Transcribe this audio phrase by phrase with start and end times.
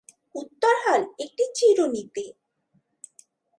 [0.35, 2.23] উত্তর হল, একটি চিরুনীতে।